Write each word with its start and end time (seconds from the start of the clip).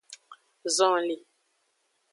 Zonlin. 0.75 1.21